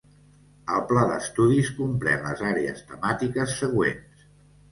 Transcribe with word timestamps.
El 0.75 0.79
pla 0.91 1.01
d'estudis 1.09 1.67
comprèn 1.81 2.25
les 2.29 2.41
àrees 2.53 2.81
temàtiques 2.93 3.53
següents. 3.61 4.27